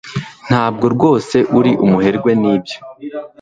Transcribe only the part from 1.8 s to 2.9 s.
umuherwe nibyo